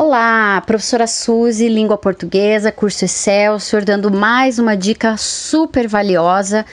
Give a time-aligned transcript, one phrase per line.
[0.00, 6.64] Olá, professora Suzy, língua portuguesa, curso Excelsior, dando mais uma dica super valiosa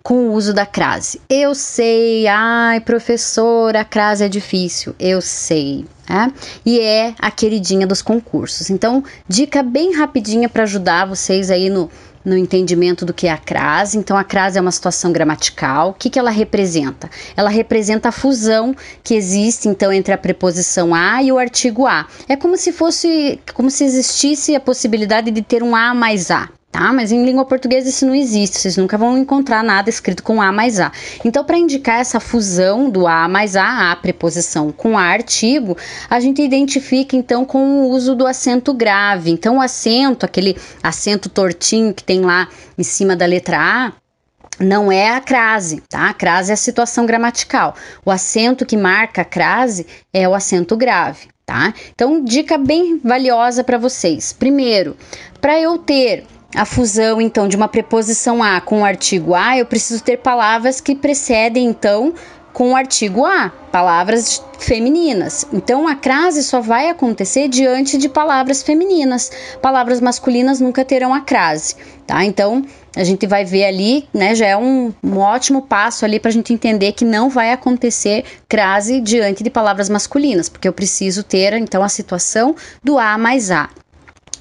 [0.00, 1.20] com o uso da crase.
[1.28, 4.94] Eu sei, ai, professora, a crase é difícil.
[4.96, 6.32] Eu sei, é?
[6.64, 8.70] E é a queridinha dos concursos.
[8.70, 11.90] Então, dica bem rapidinha para ajudar vocês aí no
[12.24, 13.98] no entendimento do que é a crase.
[13.98, 15.90] Então, a crase é uma situação gramatical.
[15.90, 17.10] O que, que ela representa?
[17.36, 22.06] Ela representa a fusão que existe, então, entre a preposição a e o artigo a.
[22.28, 26.48] É como se fosse, como se existisse a possibilidade de ter um a mais a
[26.70, 26.92] tá?
[26.92, 30.52] Mas em língua portuguesa isso não existe, vocês nunca vão encontrar nada escrito com A
[30.52, 30.92] mais A.
[31.24, 35.76] Então, para indicar essa fusão do A mais A, a preposição com A artigo,
[36.08, 39.30] a gente identifica então com o uso do acento grave.
[39.30, 43.92] Então, o acento, aquele acento tortinho que tem lá em cima da letra A,
[44.60, 46.10] não é a crase, tá?
[46.10, 47.74] A crase é a situação gramatical.
[48.04, 51.72] O acento que marca a crase é o acento grave, tá?
[51.94, 54.32] Então, dica bem valiosa para vocês.
[54.32, 54.96] Primeiro,
[55.40, 59.66] para eu ter a fusão então de uma preposição a com o artigo a, eu
[59.66, 62.14] preciso ter palavras que precedem então
[62.58, 65.46] com o artigo a, palavras femininas.
[65.52, 69.30] Então a crase só vai acontecer diante de palavras femininas.
[69.62, 72.24] Palavras masculinas nunca terão a crase, tá?
[72.24, 72.64] Então
[72.96, 74.34] a gente vai ver ali, né?
[74.34, 78.24] Já é um, um ótimo passo ali para a gente entender que não vai acontecer
[78.48, 83.52] crase diante de palavras masculinas, porque eu preciso ter então a situação do a mais
[83.52, 83.68] a.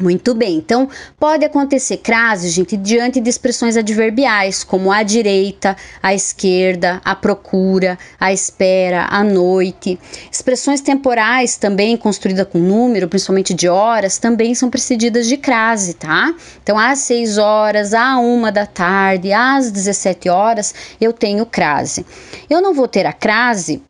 [0.00, 0.88] Muito bem, então
[1.20, 7.98] pode acontecer crase, gente, diante de expressões adverbiais, como à direita, à esquerda, à procura,
[8.18, 10.00] à espera, à noite.
[10.30, 16.34] Expressões temporais também, construídas com número, principalmente de horas, também são precedidas de crase, tá?
[16.62, 22.06] Então, às 6 horas, à 1 da tarde, às 17 horas, eu tenho crase.
[22.48, 23.82] Eu não vou ter a crase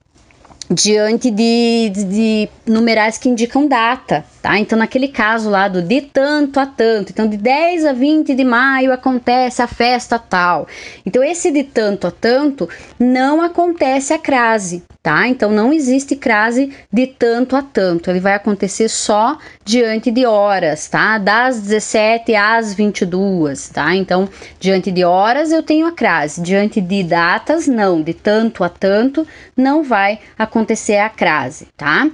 [0.72, 4.59] diante de, de, de, numerais que indicam data, tá?
[4.59, 8.45] Então, naquele caso lá do de tanto a tanto, então de 10 a 20 de
[8.45, 10.67] maio acontece a festa tal.
[11.07, 12.69] Então, esse de tanto a tanto
[12.99, 15.28] não acontece a crase, tá?
[15.28, 20.89] Então, não existe crase de tanto a tanto, ele vai acontecer só diante de horas,
[20.89, 21.19] tá?
[21.19, 23.95] Das 17 às 22, tá?
[23.95, 24.28] Então,
[24.59, 29.25] diante de horas eu tenho a crase, diante de datas, não, de tanto a tanto,
[29.56, 32.11] não vai acontecer a crase, tá?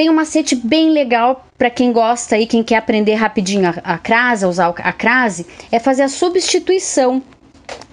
[0.00, 3.98] Tem um macete bem legal para quem gosta e quem quer aprender rapidinho a, a
[3.98, 7.22] crase, a usar a crase, é fazer a substituição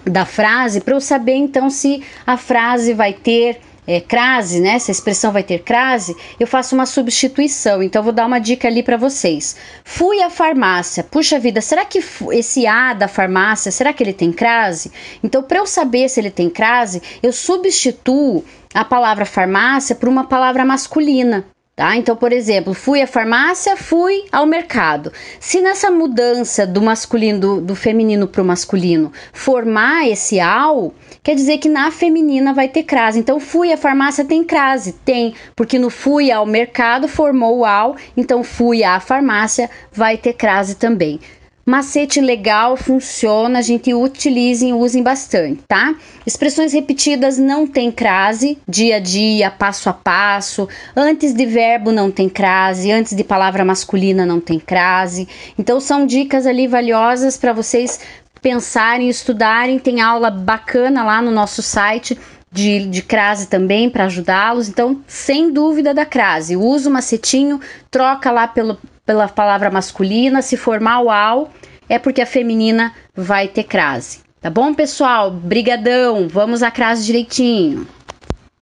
[0.06, 4.78] da frase para eu saber então se a frase vai ter é, crase, né?
[4.78, 7.82] Se a expressão vai ter crase, eu faço uma substituição.
[7.82, 9.54] Então, vou dar uma dica ali para vocês.
[9.84, 11.04] Fui à farmácia.
[11.04, 12.02] Puxa vida, será que
[12.32, 14.90] esse A da farmácia, será que ele tem crase?
[15.22, 18.42] Então, para eu saber se ele tem crase, eu substituo
[18.72, 21.44] a palavra farmácia por uma palavra masculina.
[21.78, 21.96] Tá?
[21.96, 25.12] Então, por exemplo, fui à farmácia, fui ao mercado.
[25.38, 31.36] Se nessa mudança do masculino, do, do feminino para o masculino, formar esse ao, quer
[31.36, 33.20] dizer que na feminina vai ter crase.
[33.20, 34.92] Então, fui à farmácia tem crase?
[35.04, 40.32] Tem, porque no fui ao mercado formou o ao, então fui à farmácia vai ter
[40.32, 41.20] crase também.
[41.68, 45.94] Macete legal, funciona, a gente utilize e usem bastante, tá?
[46.24, 50.66] Expressões repetidas não tem crase, dia a dia, passo a passo.
[50.96, 55.28] Antes de verbo não tem crase, antes de palavra masculina não tem crase.
[55.58, 58.00] Então são dicas ali valiosas para vocês
[58.40, 59.78] pensarem, estudarem.
[59.78, 62.18] Tem aula bacana lá no nosso site
[62.50, 64.70] de, de crase também para ajudá-los.
[64.70, 68.78] Então, sem dúvida da crase, usa o macetinho, troca lá pelo
[69.08, 71.50] pela palavra masculina, se formar o ao,
[71.88, 74.20] é porque a feminina vai ter crase.
[74.38, 75.30] Tá bom, pessoal?
[75.30, 76.28] Brigadão.
[76.28, 77.88] Vamos a crase direitinho.